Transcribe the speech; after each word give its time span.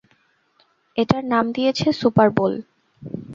এটার 0.97 1.23
নাম 1.25 1.45
দিয়েছি 1.55 1.85
সুপার 1.99 2.29
বোল। 2.37 2.53